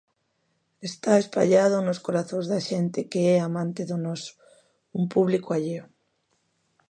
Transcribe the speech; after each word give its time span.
Está 0.89 1.11
espallado 1.23 1.75
nos 1.81 2.01
corazóns 2.05 2.45
da 2.51 2.59
xente 2.69 2.99
que 3.11 3.21
é 3.35 3.37
amante 3.39 3.81
do 3.89 3.97
noso 4.05 4.31
Un 4.99 5.03
público 5.13 5.49
alleo. 5.57 5.85